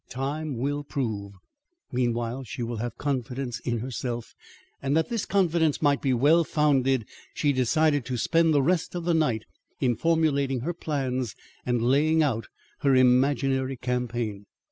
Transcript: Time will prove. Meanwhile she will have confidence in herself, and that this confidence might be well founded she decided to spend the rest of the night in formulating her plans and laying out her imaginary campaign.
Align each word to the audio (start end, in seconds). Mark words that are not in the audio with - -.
Time 0.09 0.57
will 0.57 0.83
prove. 0.83 1.33
Meanwhile 1.91 2.45
she 2.45 2.63
will 2.63 2.77
have 2.77 2.97
confidence 2.97 3.59
in 3.59 3.81
herself, 3.81 4.33
and 4.81 4.97
that 4.97 5.09
this 5.09 5.27
confidence 5.27 5.79
might 5.79 6.01
be 6.01 6.11
well 6.11 6.43
founded 6.43 7.05
she 7.35 7.53
decided 7.53 8.03
to 8.05 8.17
spend 8.17 8.51
the 8.51 8.63
rest 8.63 8.95
of 8.95 9.03
the 9.05 9.13
night 9.13 9.43
in 9.79 9.95
formulating 9.95 10.61
her 10.61 10.73
plans 10.73 11.35
and 11.67 11.83
laying 11.83 12.23
out 12.23 12.47
her 12.79 12.95
imaginary 12.95 13.77
campaign. 13.77 14.47